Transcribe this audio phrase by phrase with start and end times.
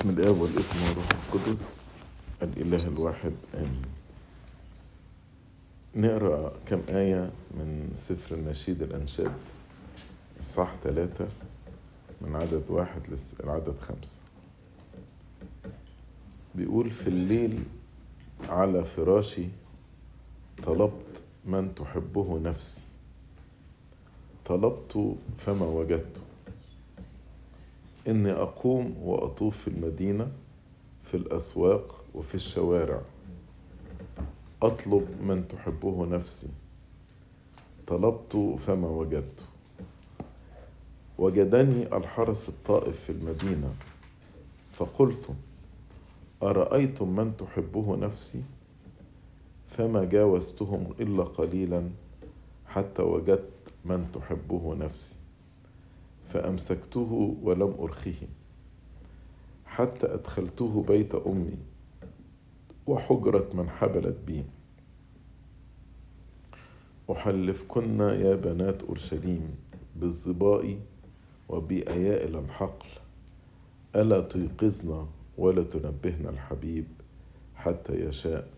[0.00, 1.80] بسم الآب والابن والروح القدس.
[2.42, 3.82] الإله الواحد آمين.
[5.96, 9.32] نقرأ كم آية من سفر النشيد الأنشاد؟
[10.40, 11.28] إصحاح ثلاثة
[12.20, 13.00] من عدد واحد
[13.40, 14.18] للعدد خمسة.
[16.54, 17.64] بيقول في الليل
[18.48, 19.46] على فراشي
[20.62, 22.80] طلبت من تحبه نفسي.
[24.46, 26.20] طلبت فما وجدته
[28.10, 30.32] إني أقوم وأطوف في المدينة
[31.04, 33.00] في الأسواق وفي الشوارع.
[34.62, 36.48] أطلب من تحبه نفسي.
[37.86, 39.44] طلبت فما وجدته
[41.18, 43.74] وجدني الحرس الطائف في المدينة.
[44.72, 45.30] فقلت
[46.42, 48.42] أرأيتم من تحبه نفسي؟
[49.70, 51.90] فما جاوزتهم إلا قليلا
[52.66, 53.50] حتى وجدت
[53.84, 55.19] من تحبه نفسي.
[56.32, 58.28] فأمسكته ولم أرخيه
[59.66, 61.56] حتى أدخلته بيت أمي
[62.86, 64.44] وحجرة من حبلت بي.
[67.10, 69.54] أحلفكن يا بنات أورشليم
[69.96, 70.78] بالظباء
[71.48, 72.88] وبأيائل الحقل
[73.96, 75.06] ألا تيقظن
[75.38, 76.84] ولا تنبهن الحبيب
[77.54, 78.48] حتى يشاء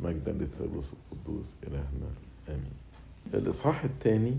[0.00, 2.10] مجدا للثالوث القدوس إلهنا.
[2.48, 2.72] آمين.
[3.34, 4.36] الإصحاح الثاني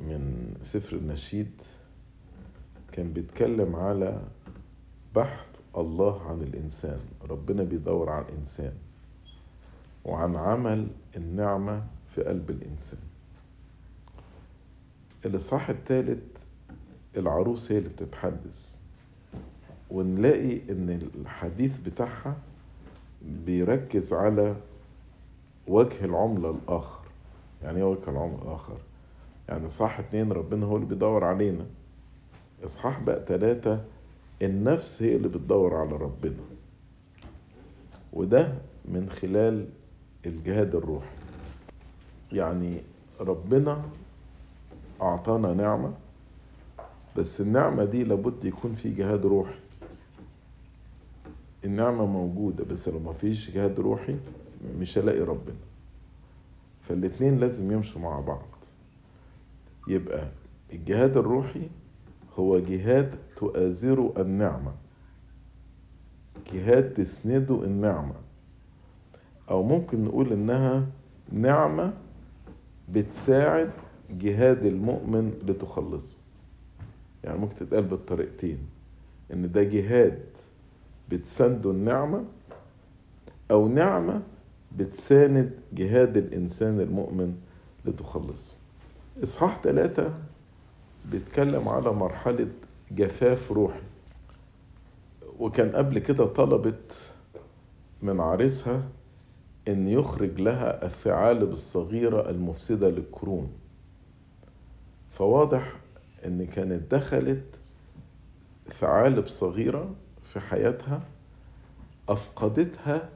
[0.00, 1.50] من سفر النشيد
[2.92, 4.22] كان بيتكلم على
[5.16, 5.46] بحث
[5.76, 8.72] الله عن الإنسان ربنا بيدور على الإنسان
[10.04, 12.98] وعن عمل النعمة في قلب الإنسان.
[15.26, 16.22] الإصحاح الثالث
[17.16, 18.78] العروس هي اللي بتتحدث.
[19.90, 22.36] ونلاقي إن الحديث بتاعها
[23.46, 24.56] بيركز على
[25.68, 27.00] وجه العملة الآخر.
[27.62, 28.76] يعني إيه وجه العملة الآخر؟
[29.48, 31.66] يعني إصحاح اتنين ربنا هو اللي بيدور علينا.
[32.64, 33.80] إصحاح بقى تلاتة
[34.42, 36.40] النفس هي اللي بتدور على ربنا.
[38.12, 38.52] وده
[38.84, 39.68] من خلال
[40.26, 41.16] الجهاد الروحي.
[42.32, 42.80] يعني
[43.20, 43.82] ربنا
[45.02, 45.92] أعطانا نعمة
[47.16, 49.54] بس النعمة دي لابد يكون في جهاد روحي.
[51.64, 54.16] النعمة موجودة بس لو ما فيش جهاد روحي
[54.78, 55.56] مش هلاقي ربنا.
[56.88, 58.42] فالاتنين لازم يمشوا مع بعض.
[59.88, 60.28] يبقى
[60.72, 61.68] الجهاد الروحي
[62.38, 64.72] هو جهاد تؤازره النعمة.
[66.52, 68.14] جهاد تسنده النعمة.
[69.50, 70.86] أو ممكن نقول إنها
[71.32, 71.92] نعمة
[72.88, 73.70] بتساعد
[74.10, 76.18] جهاد المؤمن لتخلصه.
[77.24, 78.58] يعني ممكن تتقال بالطريقتين.
[79.32, 80.22] إن ده جهاد
[81.08, 82.24] بتسنده النعمة
[83.50, 84.22] أو نعمة
[84.78, 87.34] بتساند جهاد الإنسان المؤمن
[87.84, 88.57] لتخلصه.
[89.22, 90.14] إصحاح ثلاثة
[91.10, 92.48] بيتكلم على مرحلة
[92.90, 93.80] جفاف روحي.
[95.38, 97.00] وكان قبل كده طلبت
[98.02, 98.82] من عريسها
[99.68, 103.52] إن يخرج لها الثعالب الصغيرة المفسدة للكروم
[105.10, 105.72] فواضح
[106.26, 107.44] إن كانت دخلت
[108.68, 109.94] ثعالب صغيرة
[110.32, 111.00] في حياتها
[112.08, 113.08] أفقدتها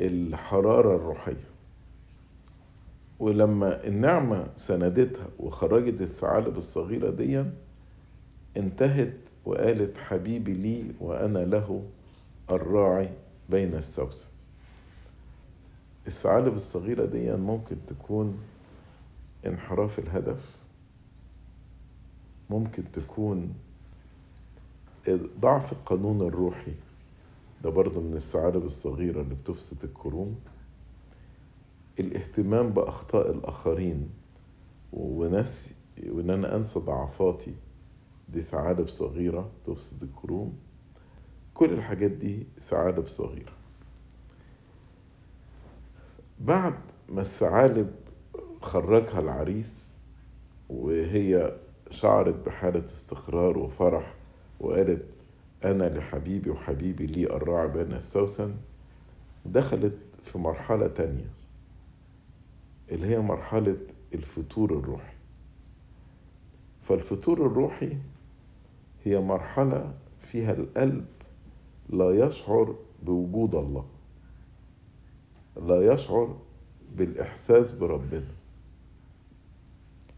[0.00, 1.53] الحرارة الروحية.
[3.24, 7.44] ولما النعمة سندتها وخرجت الثعالب الصغيرة دي
[8.56, 11.82] انتهت وقالت حبيبي لي وأنا له
[12.50, 13.10] الراعي
[13.50, 14.26] بين السوسن
[16.06, 18.38] الثعالب الصغيرة دي ممكن تكون
[19.46, 20.56] انحراف الهدف
[22.50, 23.54] ممكن تكون
[25.40, 26.72] ضعف القانون الروحي.
[27.64, 30.36] ده برضه من الثعالب الصغيرة اللي بتفسد الكروم.
[32.00, 34.10] الاهتمام بأخطاء الآخرين
[34.92, 35.74] ونسي
[36.08, 37.54] وإن أنا أنسى ضعفاتي
[38.28, 40.58] دي ثعالب صغيرة تفسد الكروم
[41.54, 43.52] كل الحاجات دي ثعالب صغيرة.
[46.40, 46.74] بعد
[47.08, 47.90] ما الثعالب
[48.62, 49.98] خرجها العريس
[50.68, 51.56] وهي
[51.90, 54.14] شعرت بحالة استقرار وفرح
[54.60, 55.06] وقالت
[55.64, 58.54] أنا لحبيبي وحبيبي لي الراعي بين السوسن
[59.46, 61.30] دخلت في مرحلة تانية.
[62.90, 63.76] اللي هي مرحلة
[64.14, 65.14] الفتور الروحي.
[66.82, 67.96] فالفتور الروحي
[69.04, 71.06] هي مرحلة فيها القلب
[71.88, 73.84] لا يشعر بوجود الله
[75.66, 76.36] لا يشعر
[76.96, 78.24] بالإحساس بربنا.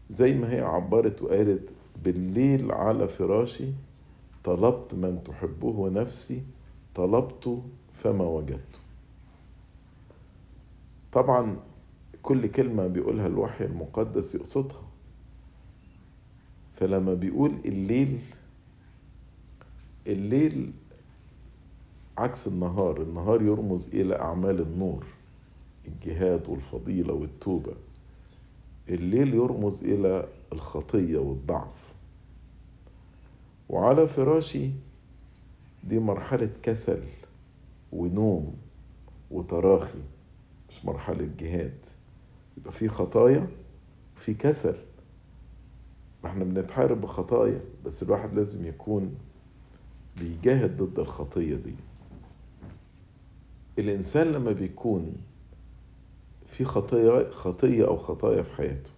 [0.09, 1.69] زي ما هي عبرت وقالت
[2.03, 3.67] بالليل على فراشي
[4.43, 6.43] طلبت من تحبه نفسي
[6.95, 7.61] طلبت
[7.93, 8.79] فما وجدت.
[11.11, 11.57] طبعا
[12.27, 14.81] كل كلمة بيقولها الوحي المقدس يقصدها.
[16.75, 18.19] فلما بيقول الليل
[20.07, 20.71] الليل
[22.17, 25.05] عكس النهار النهار يرمز إلى أعمال النور
[25.87, 27.73] الجهاد والفضيلة والتوبة.
[28.89, 31.93] الليل يرمز إلى الخطية والضعف.
[33.69, 34.69] وعلى فراشي
[35.83, 37.03] دي مرحلة كسل
[37.91, 38.53] ونوم
[39.31, 39.99] وتراخي
[40.69, 41.86] مش مرحلة جهاد.
[42.57, 43.47] يبقى في خطايا
[44.15, 44.75] في كسل.
[46.25, 49.15] إحنا بنتحارب بخطايا بس الواحد لازم يكون
[50.19, 51.73] بيجاهد ضد الخطية دي.
[53.79, 55.13] الإنسان لما بيكون
[56.47, 58.91] في خطية خطية أو خطايا في حياته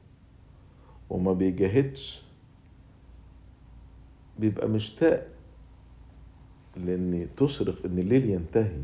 [1.09, 2.23] وما بيجاهدش
[4.39, 5.27] بيبقى مشتاق
[6.75, 8.81] لأن تشرق إن الليل ينتهي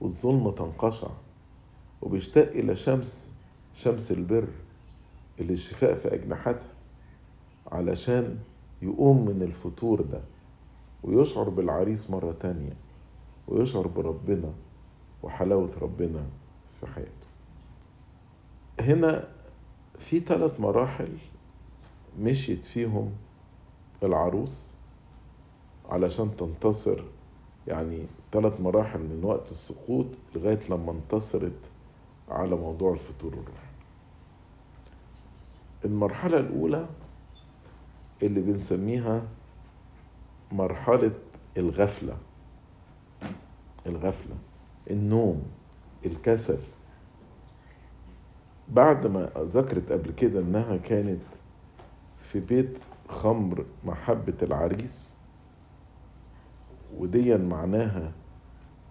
[0.00, 1.08] والظلمة تنقشع
[2.02, 3.32] وبيشتاق إلى شمس
[3.82, 4.48] شمس البر
[5.40, 6.72] اللي الشفاء في أجنحتها
[7.72, 8.38] علشان
[8.82, 10.20] يقوم من الفتور ده
[11.02, 12.72] ويشعر بالعريس مرة تانية
[13.48, 14.52] ويشعر بربنا
[15.22, 16.26] وحلاوة ربنا
[16.80, 17.28] في حياته.
[18.80, 19.28] هنا
[19.98, 21.08] في ثلاث مراحل
[22.20, 23.12] مشيت فيهم
[24.02, 24.74] العروس
[25.88, 27.02] علشان تنتصر
[27.66, 31.58] يعني ثلاث مراحل من وقت السقوط لغاية لما انتصرت
[32.28, 33.67] على موضوع الفتور الروحي.
[35.84, 36.86] المرحلة الأولى
[38.22, 39.22] اللي بنسميها
[40.52, 41.12] مرحلة
[41.56, 42.16] الغفلة.
[43.86, 44.34] الغفلة
[44.90, 45.42] النوم
[46.06, 46.58] الكسل.
[48.68, 51.20] بعد ما ذكرت قبل كده إنها كانت
[52.22, 52.78] في بيت
[53.08, 55.14] خمر محبة العريس
[56.98, 58.12] وديا معناها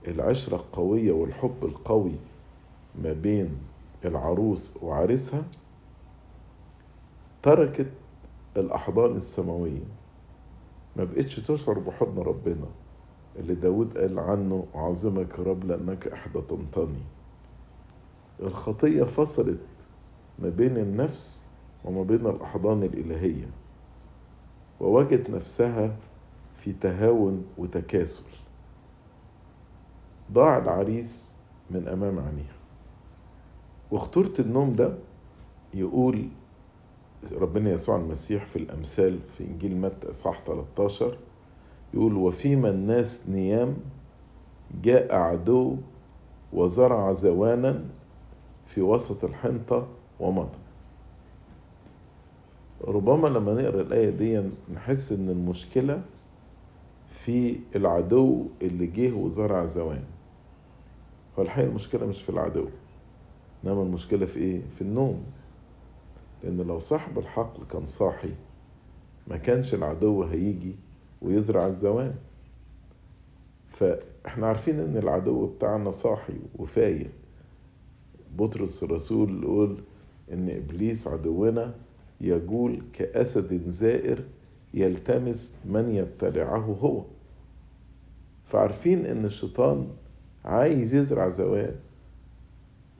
[0.08, 2.16] العشرة القوية والحب القوي
[3.04, 3.58] ما بين
[4.06, 5.44] العروس وعريسها
[7.48, 7.92] تركت
[8.58, 9.84] الأحضان السماوية.
[10.96, 12.68] ما بقتش تشعر بحضن ربنا.
[13.40, 17.02] اللي داود قال عنه أعظمك يا رب لأنك إحدى تمطني
[18.40, 19.60] الخطية فصلت
[20.40, 21.50] ما بين النفس
[21.86, 23.50] وما بين الأحضان الإلهية
[24.80, 25.96] ووجدت نفسها
[26.58, 28.26] في تهاون وتكاسل.
[30.32, 31.36] ضاع العريس
[31.72, 32.58] من أمام عينيها.
[33.92, 34.94] وخطورة النوم ده
[35.74, 36.28] يقول
[37.34, 41.18] ربنا يسوع المسيح في الأمثال في إنجيل متى إصحاح 13
[41.94, 43.78] يقول وفيما الناس نيام
[44.84, 45.76] جاء عدو
[46.54, 47.84] وزرع زوانا
[48.68, 49.88] في وسط الحنطة
[50.20, 50.58] ومضى.
[52.84, 54.42] ربما لما نقرأ الآية دي
[54.74, 56.02] نحس إن المشكلة
[57.14, 60.04] في العدو اللي جه وزرع زوان.
[61.40, 62.66] هو الحقيقة المشكلة مش في العدو
[63.66, 65.24] إنما المشكلة في إيه؟ في النوم.
[66.44, 68.34] لأن لو صاحب الحقل كان صاحي
[69.28, 70.76] ما كانش العدو هيجي
[71.22, 72.16] ويزرع الزوان.
[73.72, 77.12] فإحنا عارفين إن العدو بتاعنا صاحي وفايق.
[78.38, 79.78] بطرس الرسول يقول
[80.34, 81.76] إن إبليس عدونا
[82.22, 84.24] يجول كأسد زائر
[84.74, 87.04] يلتمس من يبتلعه هو.
[88.46, 89.88] فعارفين إن الشيطان
[90.46, 91.76] عايز يزرع زوان.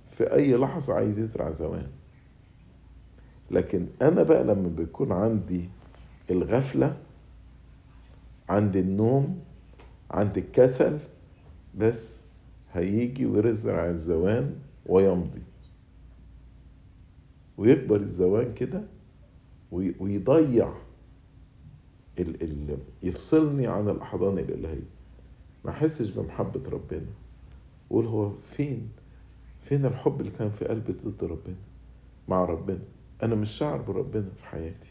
[0.10, 1.88] في أي لحظة عايز يزرع زوان.
[3.52, 5.70] لكن أنا بقى لما بيكون عندي
[6.30, 6.98] الغفلة
[8.50, 9.36] عندي النوم
[10.12, 10.98] عندي الكسل
[11.78, 12.22] بس
[12.74, 14.56] هيجي ويزرع الزوان
[14.86, 15.42] ويمضي.
[17.58, 18.82] ويكبر الزوان كده
[19.72, 20.74] ويضيع
[22.20, 24.88] ال ال يفصلني عن الأحضان الإلهية.
[25.66, 27.06] ما أحسش بمحبة ربنا.
[27.90, 28.90] قول هو فين؟
[29.62, 31.56] فين الحب اللي كان في قلبي ضد ربنا؟
[32.28, 32.80] مع ربنا.
[33.24, 34.90] أنا مش شاعر بربنا في حياتي.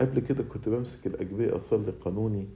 [0.00, 2.46] قبل كده كنت بمسك الأجبية أصلي قانوني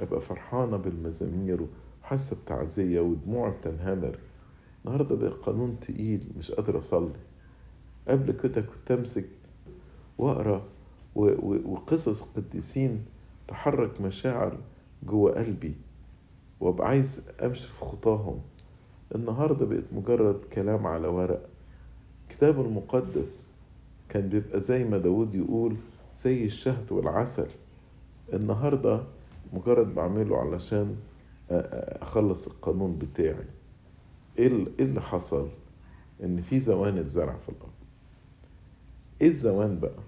[0.00, 1.66] أبقى فرحانة بالمزامير
[2.02, 4.18] وحاسة بتعزية ودموع بتنهمر.
[4.84, 7.12] النهاردة بقى قانون تقيل مش قادر أصلي.
[8.08, 9.28] قبل كده كنت أمسك
[10.18, 10.62] وأقرأ
[11.14, 13.04] وقصص قديسين
[13.48, 14.58] تحرك مشاعر
[15.02, 15.74] جوه قلبي
[16.60, 18.40] وأبقى عايز أمشي في خطاهم.
[19.14, 21.49] النهاردة بقت مجرد كلام على ورق.
[22.42, 23.50] الكتاب المقدس
[24.08, 25.76] كان بيبقى زي ما داود يقول
[26.16, 27.46] زي الشهد والعسل
[28.32, 29.02] النهاردة
[29.52, 30.96] مجرد بعمله علشان
[31.50, 33.44] أخلص القانون بتاعي
[34.38, 34.46] إيه
[34.80, 35.48] اللي حصل؟
[36.22, 37.72] إن في زوان اتزرع في الأرض
[39.22, 40.00] إيه الزوان بقى؟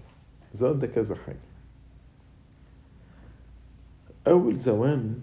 [0.53, 1.37] الزوان ده كذا حاجة
[4.27, 5.19] أول زوان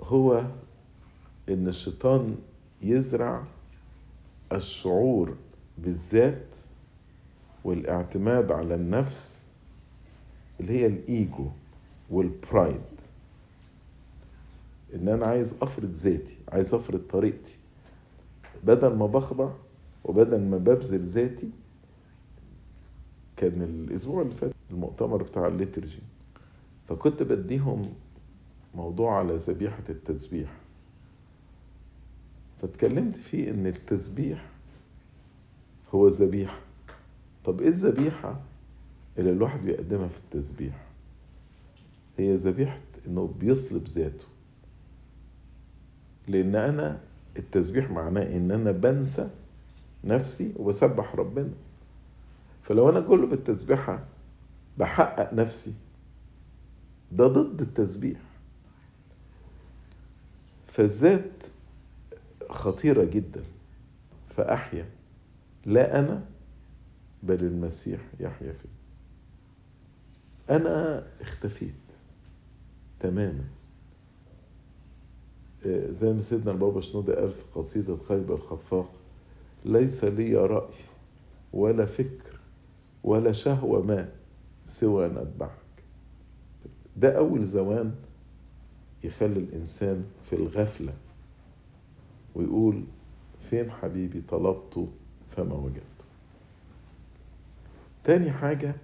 [0.00, 0.44] هو
[1.48, 2.36] إن الشيطان
[2.82, 3.44] يزرع
[4.52, 5.34] الشعور
[5.82, 6.56] بالذات
[7.64, 9.44] والاعتماد على النفس
[10.60, 11.46] اللي هي الإيجو
[12.10, 12.80] والبرايد
[14.94, 17.56] إن أنا عايز أفرض ذاتي عايز أفرض طريقتي.
[18.64, 19.50] بدل ما بخضع
[20.04, 21.50] وبدل ما ببذل ذاتي
[23.36, 26.02] كان الأسبوع اللي فات المؤتمر بتاع الليترجي
[26.88, 27.82] فكنت بديهم
[28.74, 30.50] موضوع على ذبيحة التسبيح.
[32.62, 34.44] فاتكلمت فيه إن التسبيح
[35.94, 36.58] هو ذبيحة
[37.44, 38.40] طب إيه الذبيحة
[39.18, 40.86] اللي الواحد بيقدمها في التسبيح؟
[42.18, 44.24] هي ذبيحة إنه بيصلب ذاته.
[46.28, 47.00] لأن أنا
[47.36, 49.30] التسبيح معناه إن أنا بنسى
[50.04, 51.50] نفسي وبسبح ربنا.
[52.62, 54.04] فلو أنا كله بالتسبيحة
[54.78, 55.74] بحقق نفسي
[57.12, 58.18] ده ضد التسبيح.
[60.68, 61.32] فالذات
[62.50, 63.42] خطيرة جدا
[64.36, 64.86] فأحيا
[65.66, 66.24] لا أنا
[67.22, 68.68] بل المسيح يحيا فيه
[70.56, 71.72] أنا اختفيت
[73.00, 73.44] تماما.
[75.90, 78.90] زي ما سيدنا البابا شنودة قال في قصيدة خيب الخفاق
[79.64, 80.74] ليس لي رأي
[81.52, 82.38] ولا فكر
[83.04, 84.08] ولا شهوة ما
[84.66, 85.50] سوى أن أتبعك.
[86.96, 87.94] ده أول زمان
[89.04, 90.92] يخلي الإنسان في الغفلة
[92.34, 92.84] ويقول
[93.50, 94.88] فين حبيبي طلبته
[95.38, 96.04] فما وجدته
[98.04, 98.74] تاني حاجة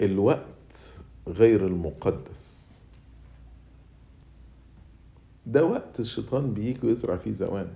[0.00, 0.90] الوقت
[1.28, 2.78] غير المقدس.
[5.46, 7.72] ده وقت الشيطان بيجي ويزرع فيه زوان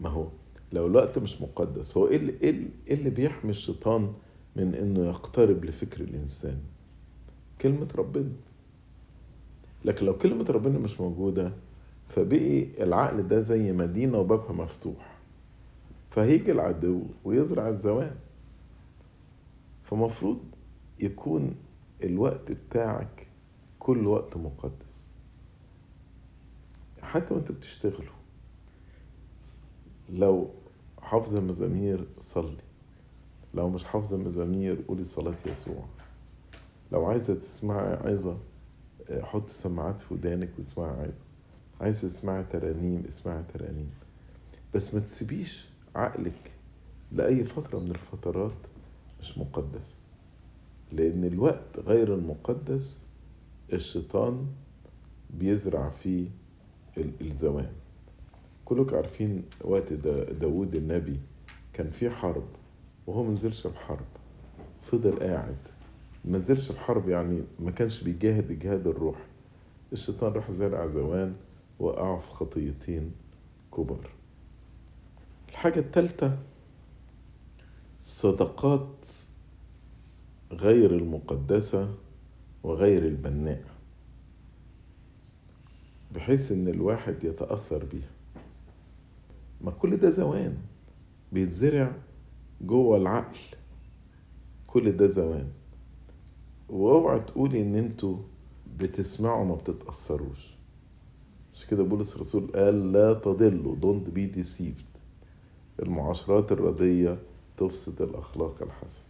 [0.00, 0.28] ما هو
[0.72, 4.12] لو الوقت مش مقدس هو إيه اللي, إيه اللي بيحمي الشيطان
[4.56, 6.58] من إنه يقترب لفكر الإنسان؟
[7.60, 8.32] كلمة ربنا.
[9.84, 11.52] لكن لو كلمة ربنا مش موجودة
[12.08, 15.14] فبقي العقل ده زي مدينة وبابها مفتوح.
[16.10, 18.16] فهيجي العدو ويزرع الزوان.
[19.84, 20.38] فمفروض
[21.00, 21.54] يكون
[22.04, 23.26] الوقت بتاعك
[23.78, 25.14] كل وقت مقدس.
[27.02, 28.14] حتى وانت بتشتغلوا
[30.10, 30.50] لو
[31.00, 32.62] حافظ المزامير صلي.
[33.54, 35.84] لو مش حافظ المزامير قولي صلاة يسوع.
[36.92, 38.38] لو عايزة تسمعي عايزة
[39.10, 41.22] حط سماعات في ودانك واسمعي عايزة.
[41.80, 43.90] عايزة تسمعي ترانيم اسمعي ترانيم.
[44.74, 45.64] بس ما تسيبيش
[45.96, 46.52] عقلك
[47.12, 48.52] لأي فترة من الفترات
[49.20, 49.94] مش مقدسة
[50.92, 53.02] لأن الوقت غير المقدس
[53.72, 54.46] الشيطان
[55.30, 56.26] بيزرع فيه
[57.20, 57.72] الزوان
[58.64, 61.18] كلكم عارفين وقت دا داود النبي
[61.72, 62.44] كان في حرب
[63.06, 64.06] وهو منزلش الحرب.
[64.82, 65.56] فضل قاعد.
[66.24, 69.24] ما نزلش الحرب يعني ما كانش بيجاهد الجهاد الروحي.
[69.92, 71.34] الشيطان راح زرع زوان
[71.84, 73.12] وقعوا في خطيتين
[73.76, 74.10] كبر
[75.48, 76.38] الحاجة التالتة
[78.00, 79.06] الصدقات
[80.52, 81.94] غير المقدسة
[82.62, 83.64] وغير البناء
[86.14, 88.10] بحيث إن الواحد يتأثر بيها.
[89.60, 90.56] ما كل ده زوان
[91.32, 91.92] بيتزرع
[92.60, 93.38] جوه العقل.
[94.66, 95.48] كل ده زوان.
[96.68, 98.16] وأوعى تقولي إن أنتوا
[98.78, 100.53] بتسمعوا ما بتتأثروش.
[101.54, 104.98] مش كده بولس الرسول قال لا تضلوا don't be deceived
[105.82, 107.18] المعاشرات الردية
[107.56, 109.04] تفسد الأخلاق الحسنة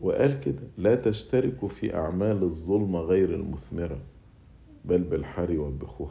[0.00, 3.98] وقال كده لا تشتركوا في أعمال الظلمة غير المثمرة
[4.84, 6.10] بل بالحري والبخوة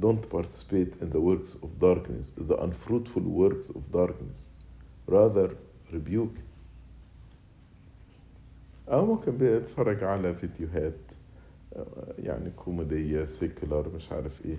[0.00, 4.48] Don't participate in the works of darkness, the unfruitful works of darkness.
[5.08, 5.50] Rather
[5.92, 6.38] rebuke.
[8.88, 10.94] أو ممكن بيتفرج على فيديوهات
[12.18, 14.56] يعني كوميدية سيكولار مش عارف إيه.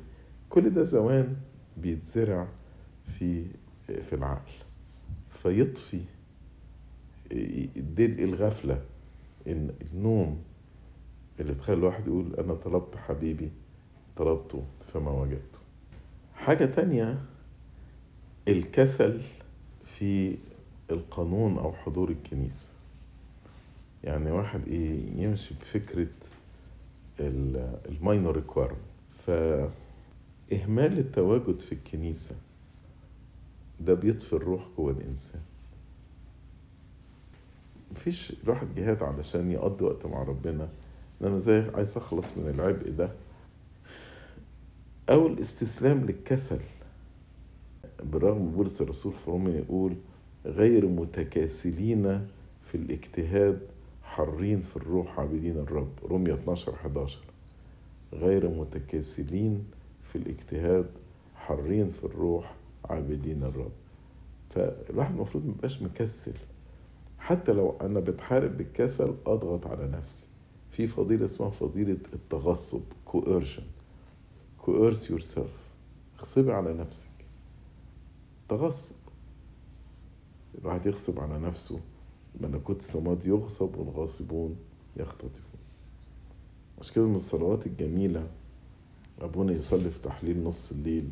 [0.49, 1.35] كل ده زوان
[1.77, 2.47] بيتزرع
[3.19, 3.45] في
[3.87, 4.51] في العقل.
[5.43, 6.01] فيطفي
[7.75, 8.81] دلء الغفلة
[9.47, 10.41] إن النوم
[11.39, 13.49] اللي تخلي الواحد يقول أنا طلبت حبيبي
[14.17, 15.59] طلبته فما وجدته.
[16.35, 17.19] حاجة تانية
[18.47, 19.21] الكسل
[19.85, 20.37] في
[20.91, 22.69] القانون أو حضور الكنيسة.
[24.03, 26.07] يعني واحد إيه يمشي بفكرة
[27.19, 28.77] ال minor requirement
[29.27, 32.35] فإهمال التواجد في الكنيسة
[33.79, 35.41] ده بيطفي الروح جوه الإنسان.
[37.91, 40.69] مفيش الواحد جهاد علشان يقضي وقت مع ربنا.
[41.21, 43.09] أنا زي عايز أخلص من العبء ده.
[45.09, 46.59] أو الاستسلام للكسل.
[48.03, 49.95] بالرغم بولس الرسول في روميا يقول
[50.45, 52.27] غير متكاسلين
[52.71, 53.59] في الاجتهاد
[54.05, 55.91] حارين في الروح عابدين الرب.
[56.03, 57.19] رومية 12 11
[58.13, 59.65] غير متكاسلين
[60.03, 60.89] في الاجتهاد
[61.35, 63.71] حارين في الروح عابدين الرب.
[64.49, 66.33] فالواحد المفروض ميبقاش مكسل.
[67.19, 70.27] حتى لو أنا بتحارب بالكسل أضغط على نفسي.
[70.71, 73.63] في فضيلة اسمها فضيلة التغصب coercion.
[74.65, 75.51] coerce yourself.
[76.19, 77.09] اغصبي على نفسك.
[78.49, 78.95] تغصب.
[80.61, 81.79] الواحد يغصب على نفسه.
[82.41, 84.55] ملكوت السماوات يغصب والغاصبون
[84.97, 85.59] يختطفون
[86.81, 88.27] مش كده من الصلوات الجميلة
[89.21, 91.09] أبونا يصلي في تحليل نص الليل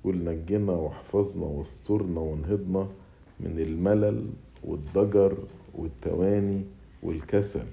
[0.00, 2.88] يقول نجنا واحفظنا واسترنا وانهضنا
[3.40, 4.26] من الملل
[4.64, 5.36] والضجر
[5.74, 6.62] والتواني
[7.02, 7.66] والكسل.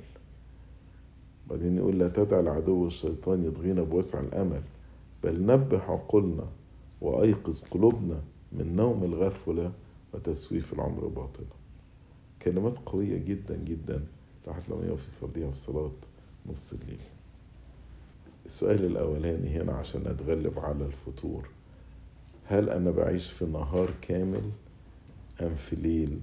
[1.49, 4.61] بعدين يقول لا تدع العدو الشيطان يضغينا بوسع الأمل
[5.23, 6.45] بل نبه عقولنا
[7.01, 9.71] وأيقظ قلوبنا من نوم الغفلة
[10.13, 11.56] وتسويف العمر باطلا.
[12.41, 14.03] كلمات قوية جدا جدا.
[14.43, 15.91] الواحد لما يقف يصليها في صلاة
[16.45, 16.99] نص الليل.
[18.45, 21.49] السؤال الأولاني هنا عشان أتغلب على الفتور
[22.45, 24.51] هل أنا بعيش في نهار كامل
[25.41, 26.19] أم في ليل؟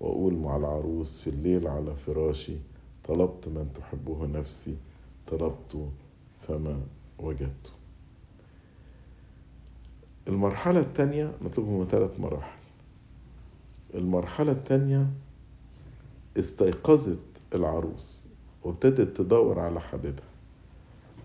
[0.00, 2.56] وأقول مع العروس في الليل على فراشي
[3.04, 4.76] طلبت من تحبه نفسي
[5.26, 5.88] طلبت
[6.48, 6.80] فما
[7.18, 7.70] وجدته
[10.28, 12.58] المرحلة الثانية مطلوب ثلاث مراحل.
[13.94, 15.06] المرحلة الثانية
[16.38, 17.18] استيقظت
[17.54, 18.26] العروس
[18.64, 20.24] وابتدت تدور على حبيبها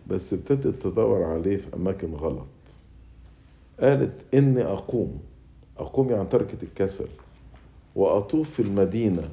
[0.08, 2.48] بس ابتدت تدور عليه في أماكن غلط.
[3.80, 5.20] قالت إني أقوم
[5.78, 7.08] أقوم يعني تركة الكسل
[7.96, 9.30] وأطوف في المدينة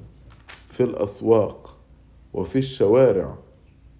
[0.68, 1.76] في الأسواق
[2.34, 3.38] وفي الشوارع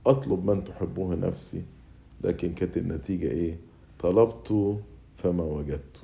[0.07, 1.63] أطلب من تحبه نفسي.
[2.25, 3.59] لكن كانت النتيجة إيه؟
[3.99, 4.79] طلبت
[5.17, 6.03] فما وجدت.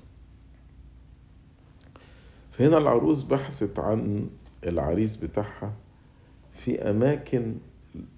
[2.51, 4.29] فهنا العروس بحثت عن
[4.67, 5.73] العريس بتاعها
[6.53, 7.55] في أماكن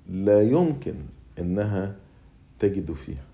[0.08, 0.94] لا يمكن
[1.38, 1.96] إنها
[2.58, 3.24] تجد فيها.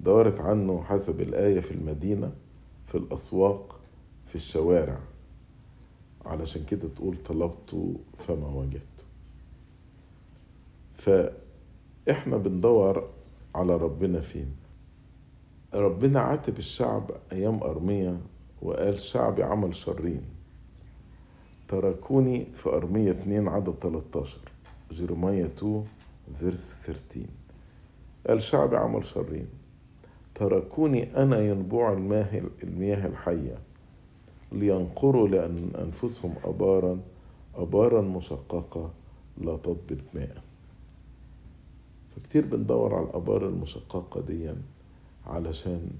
[0.00, 2.32] دورت عنه حسب الآية في المدينة
[2.86, 3.80] في الأسواق
[4.26, 4.98] في الشوارع.
[6.26, 9.04] علشان كده تقول طلبت فما وجدت.
[10.94, 13.08] فإحنا بندور
[13.54, 14.56] على ربنا فين؟
[15.74, 18.20] ربنا عاتب الشعب أيام أرمية
[18.62, 20.22] وقال شعبي عمل شرين.
[21.72, 24.38] تركوني في أرمية 2 عدد 13
[24.92, 25.84] جيرمية 2
[26.34, 27.26] فيرس 13
[28.26, 29.46] قال شعبي عمل شرين.
[30.34, 33.58] تركوني أنا ينبوع المياه المياه الحية.
[34.52, 37.00] لينقروا لأن أنفسهم أبارا
[37.54, 38.90] أبارا مشققة
[39.38, 40.42] لا تضبط ماء.
[42.16, 44.52] فكتير بندور على الآبار المشققة دي
[45.26, 45.90] علشان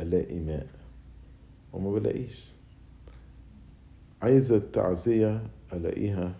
[0.00, 0.66] ألاقي ماء
[1.72, 2.55] وما بلاقيش.
[4.22, 6.34] عايزة التعزية ألاقيها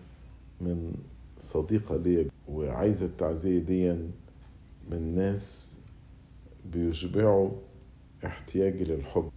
[0.61, 0.93] من
[1.39, 3.91] صديقة ليا وعايزة التعزية دي
[4.91, 5.77] من ناس
[6.65, 7.51] بيشبعوا
[8.25, 9.29] احتياجي للحب.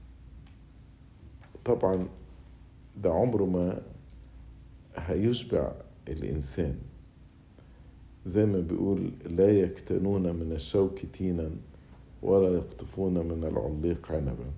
[1.64, 2.09] طبعا
[3.03, 3.83] ده عمره ما
[4.96, 5.72] هيشبع
[6.09, 6.79] الإنسان.
[8.26, 11.50] زي ما بيقول لا يكتنون من الشوك تينا
[12.22, 14.50] ولا يقطفون من العليق عنبا.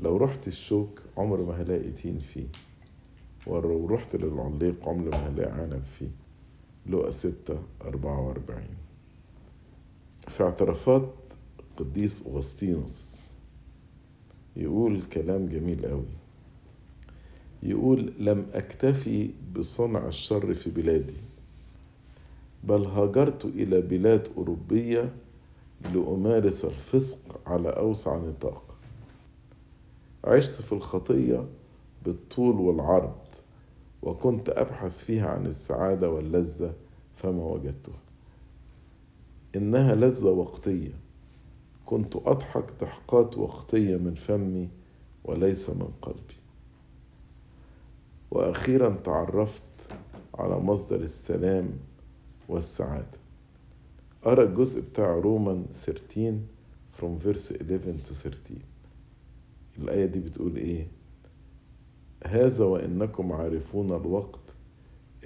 [0.00, 2.46] لو رحت الشوك عمر ما هلاقي تين فيه.
[3.46, 6.10] ولو رحت للعليق عمر ما هلاقي عنب فيه.
[6.86, 8.76] لقى ستة أربعة وأربعين.
[10.28, 11.10] في اعترافات
[11.76, 13.20] قديس أغسطينوس.
[14.56, 16.04] يقول كلام جميل قوي
[17.62, 21.14] يقول لم أكتفي بصنع الشر في بلادي
[22.64, 25.12] بل هاجرت إلى بلاد أوروبية
[25.94, 28.62] لأمارس الفسق على أوسع نطاق.
[30.24, 31.44] عشت في الخطية
[32.04, 33.14] بالطول والعرض
[34.04, 36.72] وكنت أبحث فيها عن السعادة واللذة
[37.16, 37.98] فما وجدتها.
[39.56, 40.92] إنها لذة وقتية.
[41.86, 44.68] كنت أضحك ضحكات وقتية من فمي
[45.24, 46.34] وليس من قلبي.
[48.30, 49.62] وأخيرا تعرفت
[50.34, 51.70] على مصدر السلام
[52.48, 53.18] والسعادة.
[54.26, 56.38] أرى الجزء بتاع رومان 13
[57.00, 58.34] from verse 11 to 13
[59.78, 60.86] الآية دي بتقول إيه؟
[62.26, 64.40] هذا وإنكم عارفون الوقت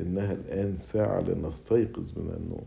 [0.00, 2.66] إنها الآن ساعة لنستيقظ من النوم.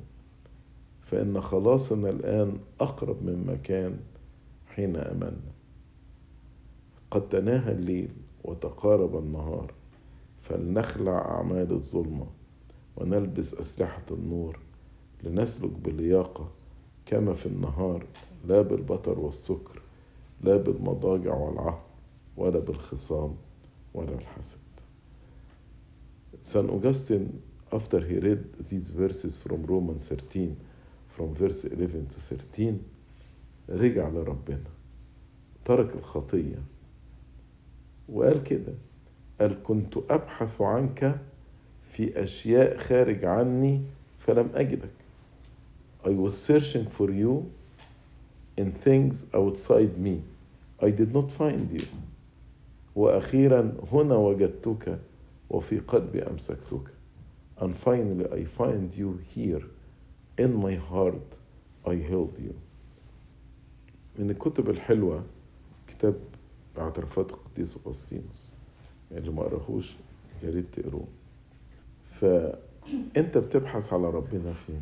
[1.02, 4.00] فإن خلاصنا الآن أقرب مما كان
[4.68, 5.52] حين أمنا
[7.12, 8.10] قد تناهى الليل
[8.44, 9.74] وتقارب النهار
[10.42, 12.26] فلنخلع أعمال الظلمة
[12.98, 14.60] ونلبس أسلحة النور
[15.24, 16.52] لنسلك بلياقة
[17.06, 18.06] كما في النهار
[18.48, 19.82] لا بالبطر والسكر
[20.42, 21.82] لا بالمضاجع والعهد
[22.38, 23.36] ولا بالخصام.
[23.94, 24.58] ولا الحسد
[26.44, 30.58] San Augustine, after he read these verses from Romans 13,
[31.10, 32.80] from verse 11 to 13,
[33.70, 34.64] رجع لربنا
[35.66, 36.58] ترك الخطية
[38.10, 38.74] وقال كده
[39.42, 41.20] قال كنت أبحث عنك
[41.92, 43.82] في أشياء خارج عني
[44.20, 44.90] فلم أجدك
[46.04, 47.52] I was searching for you
[48.58, 50.24] in things outside me
[50.82, 51.86] I did not find you
[52.96, 55.00] وأخيرا هنا وجدتك
[55.50, 56.82] وفي قلبي أمسكتك.
[57.62, 59.64] And finally I find you here.
[60.40, 61.30] In my heart
[61.86, 62.54] I held you.
[64.20, 65.24] من الكتب الحلوة
[65.88, 66.16] كتاب
[66.78, 68.52] اعترافات القديس أغسطينوس.
[69.12, 69.96] اللي ما قراهوش
[70.44, 71.08] يا ريت تقروه.
[72.20, 74.82] فأنت بتبحث على ربنا فين؟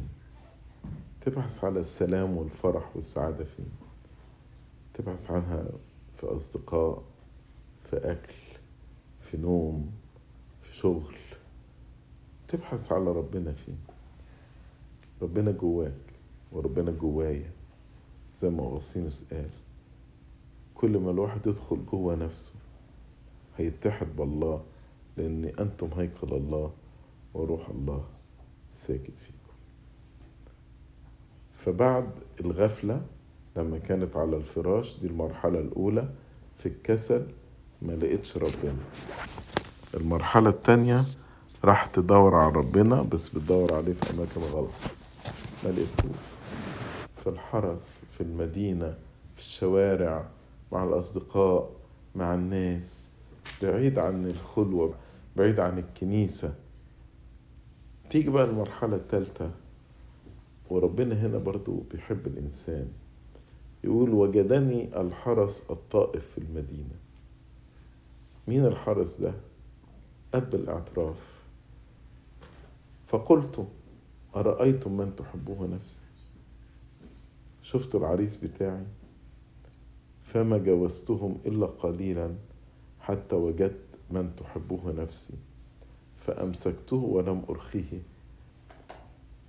[1.22, 3.70] تبحث على السلام والفرح والسعادة فين؟
[4.94, 5.66] تبحث عنها
[6.18, 7.04] في أصدقاء
[7.90, 8.34] في أكل
[9.22, 9.92] في نوم
[10.62, 11.16] في شغل.
[12.48, 13.78] تبحث على ربنا فين
[15.22, 15.94] ربنا جواك
[16.52, 17.52] وربنا جوايا
[18.42, 19.50] زي ما أغسطينوس قال.
[20.76, 22.54] كل ما الواحد يدخل جوه نفسه
[23.58, 24.64] هيتحد بالله
[25.18, 26.74] لأن أنتم هيكل الله
[27.34, 28.04] وروح الله
[28.74, 29.54] ساكت فيكم.
[31.54, 33.02] فبعد الغفلة
[33.58, 36.10] لما كانت على الفراش دي المرحلة الأولى
[36.58, 37.28] في الكسل
[37.82, 38.76] ما لقيتش ربنا.
[39.94, 41.04] المرحلة التانية
[41.64, 44.70] راح تدور على ربنا بس بتدور عليه في أماكن غلط.
[45.64, 46.16] ما لقيتهوش.
[47.24, 48.98] في الحرس في المدينة
[49.36, 50.26] في الشوارع
[50.72, 51.70] مع الأصدقاء
[52.16, 53.12] مع الناس.
[53.62, 54.94] بعيد عن الخلوة
[55.38, 56.56] بعيد عن الكنيسة.
[58.10, 59.52] تيجي بقى المرحلة الثالثة
[60.70, 62.88] وربنا هنا برضو بيحب الإنسان.
[63.84, 66.96] يقول وجدني الحرس الطائف في المدينة.
[68.50, 69.34] مين الحرس ده؟
[70.34, 71.40] أب الاعتراف.
[73.08, 73.68] فقلت
[74.36, 76.02] أرأيتم من تحبوه نفسي؟
[77.64, 78.84] شفتوا العريس بتاعي؟
[80.24, 82.36] فما جاوزتهم إلا قليلا
[83.00, 85.34] حتى وجدت من تحبه نفسي
[86.28, 88.02] فأمسكته ولم أرخيه.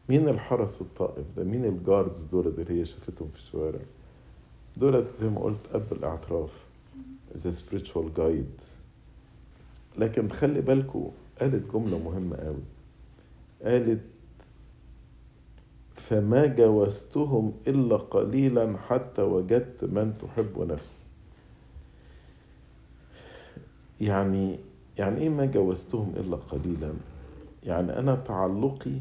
[0.09, 3.81] مين الحرس الطائف ده؟ مين الجاردز دول اللي هي شافتهم في الشوارع؟
[4.77, 6.51] دولت زي ما قلت أب الاعتراف
[7.37, 8.51] ذا spiritual جايد
[9.99, 12.63] لكن خلي بالكوا قالت جملة مهمة قوي.
[13.63, 14.01] قالت
[15.95, 21.03] فما جاوزتهم إلا قليلا حتى وجدت من تحب نفسي.
[24.01, 24.59] يعني
[24.99, 26.93] يعني إيه ما جاوزتهم إلا قليلا؟
[27.65, 29.01] يعني أنا تعلقي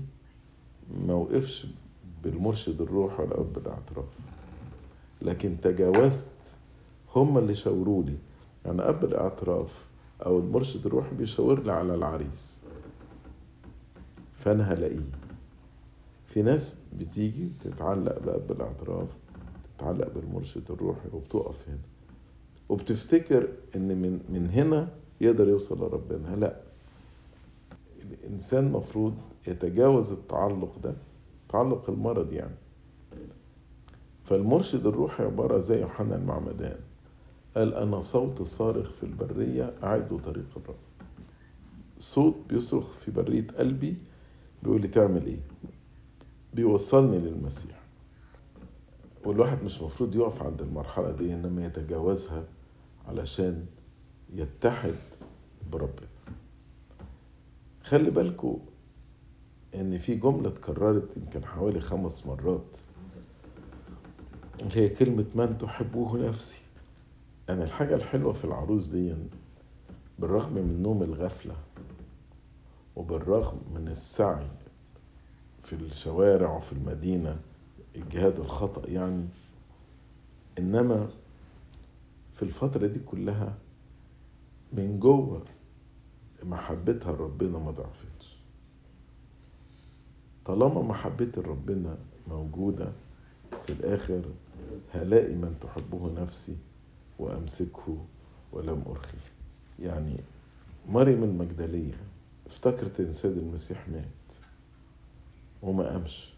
[1.07, 1.67] ما وقفش
[2.23, 4.05] بالمرشد الروح ولا أب الاعتراف
[5.21, 6.31] لكن تجاوزت
[7.15, 8.17] هم اللي شاوروا لي
[8.65, 9.85] يعني أب الاعتراف
[10.25, 12.59] أو المرشد الروح بيشاور لي على العريس.
[14.33, 15.09] فأنا هلاقيه.
[16.25, 19.07] في ناس بتيجي تتعلق بقى بالاعتراف
[19.77, 21.77] تتعلق بالمرشد الروحي وبتقف هنا.
[22.69, 24.89] وبتفتكر إن من من هنا
[25.21, 26.35] يقدر يوصل لربنا.
[26.35, 26.55] لا.
[28.11, 29.13] الإنسان مفروض
[29.47, 30.93] يتجاوز التعلق ده
[31.49, 32.55] تعلق المرض يعني.
[34.25, 36.79] فالمرشد الروحي عبارة زي يوحنا المعمدان
[37.57, 40.75] قال أنا صوت صارخ في البرية أعدوا طريق الرب.
[41.99, 43.97] صوت بيصرخ في برية قلبي
[44.63, 45.39] بيقول لي تعمل إيه؟
[46.53, 47.79] بيوصلني للمسيح.
[49.25, 52.43] والواحد مش مفروض يقف عند المرحلة دي إنما يتجاوزها
[53.07, 53.65] علشان
[54.33, 54.95] يتحد
[55.71, 56.07] بربنا.
[57.83, 58.57] خلي بالكوا
[59.75, 62.77] إن في جملة اتكررت يمكن حوالي خمس مرات.
[64.73, 66.57] هي كلمة من تحبوه نفسي
[67.49, 69.15] يعني الحاجة الحلوة في العروس دي
[70.19, 71.55] بالرغم من نوم الغفلة
[72.95, 74.47] وبالرغم من السعي
[75.63, 77.39] في الشوارع وفي المدينة
[77.95, 79.25] الجهاد الخطأ يعني
[80.59, 81.09] إنما
[82.35, 83.57] في الفترة دي كلها
[84.73, 85.41] من جوه
[86.43, 88.37] محبتها لربنا ما ضعفتش.
[90.45, 92.91] طالما محبة ربنا موجودة
[93.65, 94.21] في الآخر
[94.93, 96.57] هلاقي من تحبه نفسي.
[97.19, 97.97] وأمسكه
[98.51, 99.17] ولم أرخيه
[99.79, 100.15] يعني
[100.89, 101.97] مريم المجدلية
[102.47, 104.05] افتكرت إن سيد المسيح مات
[105.61, 106.33] وما قامش.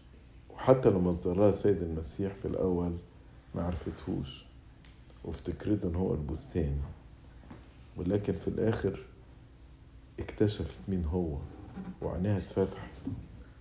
[0.54, 2.92] وحتى لما ظهرها سيد المسيح في الأول
[3.54, 4.44] ما عرفتهوش.
[5.24, 6.78] وافتكرت إن هو البستان.
[7.96, 9.04] ولكن في الآخر
[10.20, 11.36] اكتشفت مين هو.
[12.02, 12.90] وعينيها اتفتحت.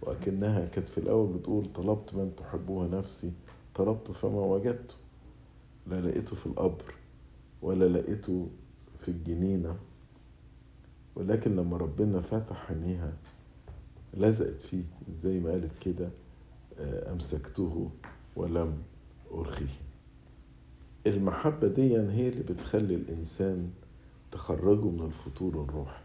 [0.02, 3.32] وأكنها كانت في الأول بتقول طلبت من تحبوها نفسي.
[3.76, 4.96] طلبته فما وجدته.
[5.88, 6.94] لا لقيته في القبر.
[7.62, 8.48] ولا لقيته
[9.00, 9.76] في الجنينة.
[11.16, 13.14] ولكن لما ربنا فتح عينيها
[14.14, 16.10] لزقت فيه زي ما قالت كده؟
[16.82, 17.90] أمسكته
[18.36, 18.78] ولم
[19.34, 19.66] أرخيه
[21.08, 23.70] المحبة دي هي اللي بتخلي الإنسان
[24.32, 26.02] تخرجه من الفتور الروحي.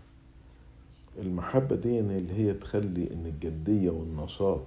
[1.19, 4.63] المحبة دي اللي هي تخلي إن الجدية والنشاط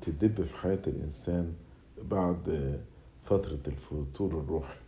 [0.00, 1.52] تدب في حياة الإنسان
[2.10, 2.78] بعد
[3.24, 4.78] فترة الفتور الروحي.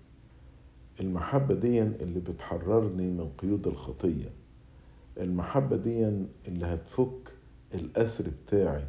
[1.00, 4.30] المحبة دي اللي بتحررني من قيود الخطية.
[5.20, 6.04] المحبة دي
[6.48, 7.32] اللي هتفك
[7.74, 8.84] الأسر بتاعي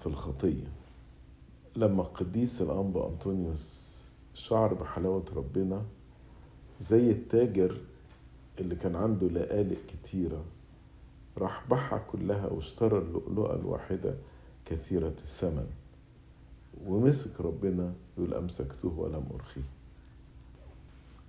[0.00, 0.66] في الخطية.
[1.76, 3.96] لما القديس الأنبا أنطونيوس
[4.34, 5.82] شعر بحلاوة ربنا
[6.80, 7.76] زي التاجر
[8.60, 10.44] اللي كان عنده لقالق كتيرة
[11.38, 14.14] راح باعها كلها واشترى اللؤلؤة الواحدة
[14.64, 15.66] كثيرة الثمن
[16.86, 19.62] ومسك ربنا يقول أمسكته ولم أرخيه.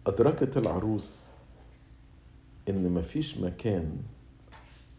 [0.07, 1.27] أدركت العروس
[2.69, 3.97] إن مفيش مكان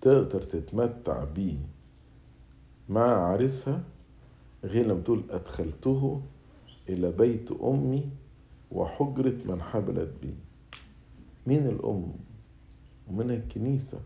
[0.01, 1.57] تقدر تتمتع بيه
[2.88, 3.83] مع عريسها
[4.64, 6.23] غير لما تقول أدخلته
[6.88, 8.11] إلى بيت أمي
[8.73, 10.35] وحجرة من حبلت بي
[11.47, 12.12] مين الأم؟
[13.11, 14.01] ومن الكنيسة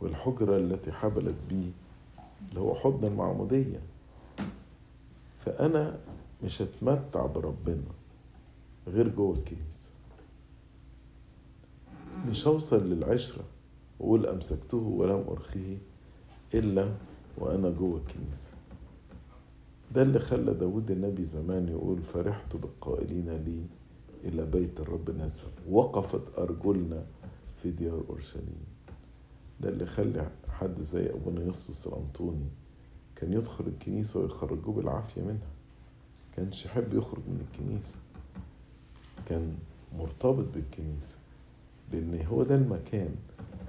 [0.00, 1.72] والحجرة التي حبلت بي
[2.48, 3.80] اللي هو حضن المعمودية.
[5.38, 5.98] فأنا
[6.44, 8.03] مش هتمتع بربنا.
[8.86, 9.90] غير جوه الكنيسة
[12.28, 13.44] مش هوصل للعشرة
[14.00, 15.78] وأقول أمسكته ولم أرخيه
[16.54, 16.94] إلا
[17.38, 18.50] وأنا جوه الكنيسة.
[19.94, 23.66] ده اللي خلى داود النبي زمان يقول فرحت بالقائلين لي
[24.24, 27.06] إلى بيت الرب نزل وقفت أرجلنا
[27.56, 28.64] في ديار أورشليم.
[29.60, 32.48] ده اللي خلى حد زي أبونا يسطس الأنطوني
[33.16, 35.50] كان يدخل الكنيسة ويخرجوه بالعافية منها.
[36.36, 37.98] كانش يحب يخرج من الكنيسة.
[39.28, 39.54] كان
[39.98, 41.16] مرتبط بالكنيسة
[41.92, 43.14] لأن هو ده المكان.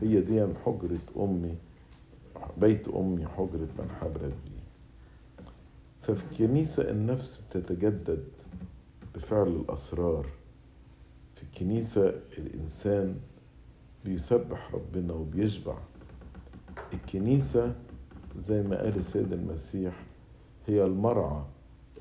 [0.02, 1.56] هي دي حجرة أمي
[2.58, 4.66] بيت أمي حجرة من حبرت بيه
[6.02, 8.24] ففي الكنيسة النفس بتتجدد
[9.16, 10.26] بفعل الأسرار.
[11.36, 13.16] في الكنيسة الإنسان
[14.06, 15.78] بيسبح ربنا وبيشبع.
[16.94, 17.76] الكنيسة
[18.38, 20.04] زي ما قال السيد المسيح
[20.68, 21.44] هي المرعى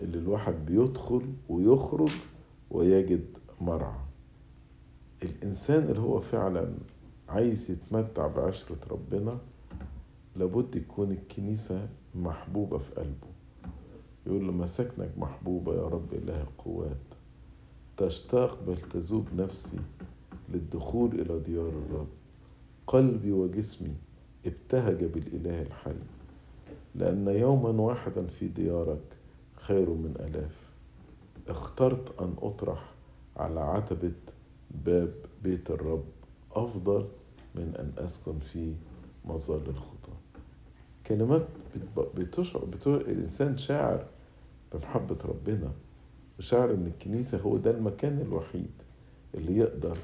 [0.02, 2.10] اللي الواحد بيدخل ويخرج
[2.70, 3.24] ويجد
[3.60, 4.00] مرعى.
[5.22, 6.74] الإنسان اللي هو فعلا
[7.28, 9.38] عايز يتمتع بعشرة ربنا
[10.36, 13.28] لابد يكون الكنيسة محبوبة في قلبه.
[14.26, 16.96] يقول له مساكنك محبوبة يا رب إله القوات.
[17.96, 19.78] تشتاق بل تذوب نفسي
[20.48, 22.08] للدخول إلى ديار الرب.
[22.86, 23.94] قلبي وجسمي
[24.46, 25.94] ابتهج بالإله الحي.
[26.94, 29.04] لأن يوما واحدا في ديارك
[29.56, 30.56] خير من ألاف.
[31.48, 32.93] اخترت أن أطرح
[33.36, 34.12] على عتبة
[34.84, 36.04] باب بيت الرب
[36.52, 37.08] أفضل
[37.54, 38.74] من أن أسكن في
[39.24, 40.12] مظل الخطى.
[41.06, 41.46] كلمات
[42.16, 44.06] بتشعر بتشعر الإنسان شاعر
[44.74, 45.72] بمحبة ربنا
[46.38, 48.70] وشاعر إن الكنيسة هو ده المكان الوحيد
[49.34, 49.98] اللي يقدر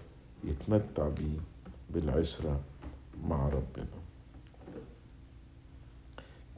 [0.45, 1.39] يتمتع بيه
[1.91, 2.61] بالعشرة
[3.29, 3.87] مع ربنا.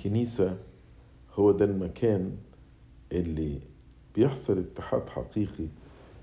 [0.00, 0.58] كنيسة
[1.34, 2.36] هو ده المكان
[3.12, 3.60] اللي
[4.14, 5.66] بيحصل اتحاد حقيقي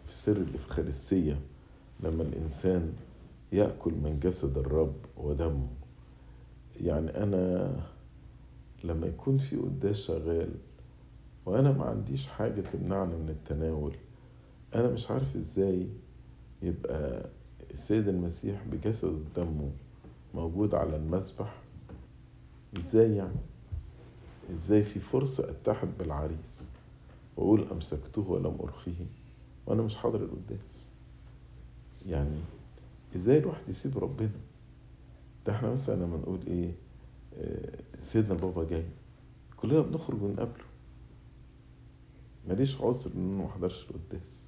[0.09, 1.39] في سر الإفخارستية
[1.99, 2.93] لما الإنسان
[3.51, 5.67] يأكل من جسد الرب ودمه.
[6.81, 7.75] يعني أنا
[8.83, 10.49] لما يكون في قداس شغال
[11.45, 13.93] وأنا ما عنديش حاجة تمنعني من التناول
[14.75, 15.87] أنا مش عارف إزاي
[16.61, 17.29] يبقى
[17.71, 19.71] السيد المسيح بجسده ودمه
[20.33, 21.55] موجود على المسبح.
[22.77, 23.39] إزاي يعني؟
[24.51, 26.67] إزاي في فرصة أتحد بالعريس
[27.37, 29.05] وأقول أمسكته ولم أرخيه؟
[29.69, 30.89] وأنا مش حاضر القداس.
[32.05, 32.37] يعني
[33.15, 34.29] إزاي الواحد يسيب ربنا؟
[35.45, 36.75] ده إحنا مثلا لما نقول إيه
[38.01, 38.85] سيدنا البابا جاي
[39.57, 40.63] كلنا بنخرج ونقابله.
[42.47, 44.47] ماليش عذر إن ما احضرش القداس.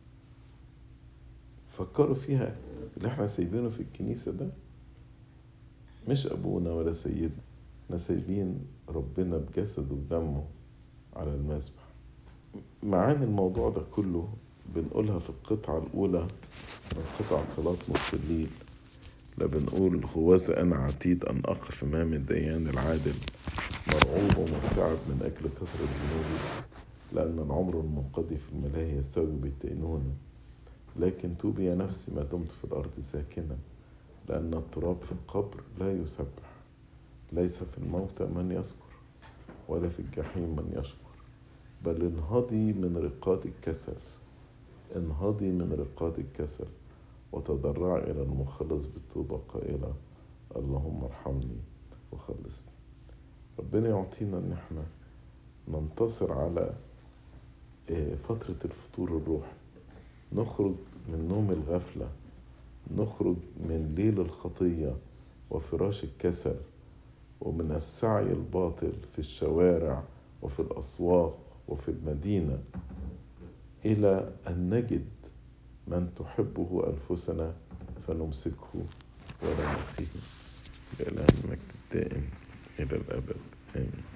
[1.69, 2.55] فكروا فيها
[2.97, 4.49] اللي إحنا سايبينه في الكنيسة ده
[6.07, 7.41] مش أبونا ولا سيدنا.
[7.86, 10.45] إحنا سايبين ربنا بجسده ودمه
[11.15, 11.84] على المذبح
[12.84, 14.34] معاني الموضوع ده كله
[14.76, 16.28] بنقولها في القطعة الأولى
[16.95, 18.50] من قطع صلاة نص الليل.
[19.38, 23.13] لا بنقول هوذا أنا عتيد أن أقف أمام الديان العادل
[23.88, 26.39] مرعوب ومرتعب من أجل كثرة ذنوبي
[27.13, 30.13] لأن العمر المنقضي في الملاهي يستوي بالدينونة
[31.00, 33.58] لكن توبي يا نفسي ما دمت في الأرض ساكنا
[34.30, 36.52] لأن التراب في القبر لا يسبح.
[37.34, 38.91] ليس في الموتى من يذكر
[39.67, 41.12] ولا في الجحيم من يشكر.
[41.86, 43.93] بل انهضي من رقاد الكسل.
[44.95, 46.65] انهضي من رقاد الكسل
[47.32, 49.93] وتضرعي إلى المخلص بالتوبة قائلة
[50.56, 51.58] اللهم ارحمني
[52.12, 52.73] وخلصني.
[53.60, 54.84] ربنا يعطينا إن إحنا
[55.67, 56.73] ننتصر على
[58.23, 59.51] فترة الفطور الروحي
[60.34, 60.73] نخرج
[61.08, 62.10] من نوم الغفلة
[62.97, 64.95] نخرج من ليل الخطية
[65.51, 66.56] وفراش الكسل
[67.41, 70.04] ومن السعي الباطل في الشوارع
[70.41, 72.60] وفي الأسواق وفي المدينة.
[73.86, 75.06] إلى أن نجد
[75.88, 77.54] من تحبه أنفسنا
[78.08, 78.74] فنمسكه
[79.44, 80.12] ولا نلقيه
[81.44, 82.24] المجد الدائم
[82.80, 83.36] إلى الأبد.
[83.76, 84.11] آمين.